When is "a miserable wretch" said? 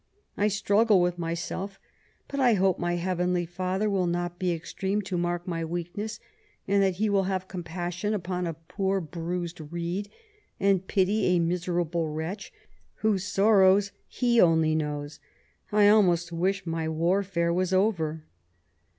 11.35-12.51